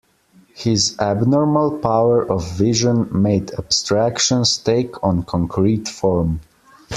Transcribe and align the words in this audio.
His 0.55 0.97
abnormal 0.99 1.77
power 1.77 2.27
of 2.27 2.43
vision 2.57 3.07
made 3.21 3.51
abstractions 3.53 4.57
take 4.57 4.95
on 5.03 5.21
concrete 5.21 5.87
form. 5.87 6.39